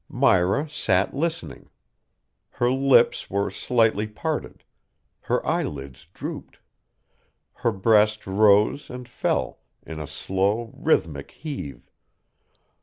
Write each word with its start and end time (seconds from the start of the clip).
Myra 0.09 0.67
sat 0.67 1.13
listening. 1.13 1.69
Her 2.53 2.71
lips 2.71 3.29
were 3.29 3.51
slightly 3.51 4.07
parted. 4.07 4.63
Her 5.21 5.45
eyelids 5.45 6.07
drooped. 6.11 6.57
Her 7.53 7.71
breast 7.71 8.25
rose 8.25 8.89
and 8.89 9.07
fell 9.07 9.59
in 9.85 9.99
a 9.99 10.07
slow, 10.07 10.73
rhythmic 10.75 11.29
heave. 11.29 11.91